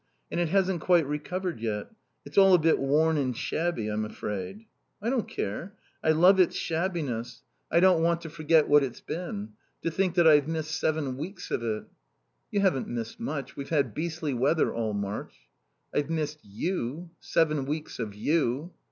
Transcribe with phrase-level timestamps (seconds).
[0.31, 1.91] And it hasn't quite recovered yet.
[2.25, 4.65] It's all a bit worn and shabby, I'm afraid."
[4.99, 5.75] "I don't care.
[6.03, 7.43] I love its shabbiness.
[7.71, 9.49] I don't want to forget what it's been....
[9.83, 11.83] To think that I've missed seven weeks of it."
[12.49, 13.55] "You haven't missed much.
[13.55, 15.35] We've had beastly weather all March."
[15.93, 17.11] "I've missed you.
[17.19, 18.73] Seven weeks of you."